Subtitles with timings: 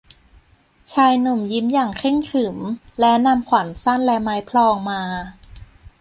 [0.93, 2.57] ชายหนุ่มยิ้มอย่างเคร่งขรึม
[2.99, 5.01] และนำขวานสั้นและไม้พลองมา